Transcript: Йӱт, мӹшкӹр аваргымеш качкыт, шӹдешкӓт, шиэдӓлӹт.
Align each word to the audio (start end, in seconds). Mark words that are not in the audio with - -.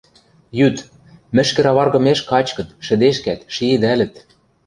Йӱт, 0.57 0.77
мӹшкӹр 1.35 1.65
аваргымеш 1.71 2.19
качкыт, 2.29 2.69
шӹдешкӓт, 2.85 3.39
шиэдӓлӹт. 3.53 4.13